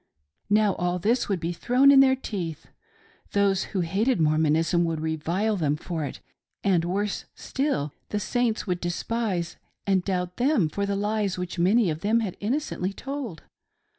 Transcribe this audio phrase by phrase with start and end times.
[0.49, 2.65] Now, all this would be thrown in their teeth.
[3.33, 6.21] Those who hated Mormonism would revile them for it,
[6.63, 11.59] and, worse still, the Saints themselves would despise and doubt them for the lies which
[11.59, 13.43] many of them had innocently told.